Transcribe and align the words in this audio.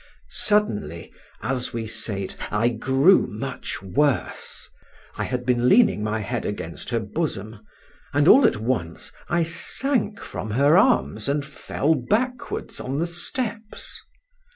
Suddenly, 0.31 1.13
as 1.43 1.73
we 1.73 1.85
sate, 1.85 2.35
I 2.49 2.69
grew 2.69 3.27
much 3.27 3.83
worse. 3.83 4.67
I 5.15 5.25
had 5.25 5.45
been 5.45 5.69
leaning 5.69 6.01
my 6.03 6.21
head 6.21 6.43
against 6.43 6.89
her 6.89 6.99
bosom, 6.99 7.59
and 8.11 8.27
all 8.27 8.47
at 8.47 8.57
once 8.57 9.11
I 9.29 9.43
sank 9.43 10.19
from 10.19 10.49
her 10.49 10.75
arms 10.75 11.29
and 11.29 11.45
fell 11.45 11.93
backwards 11.93 12.79
on 12.79 12.97
the 12.97 13.05
steps. 13.05 14.01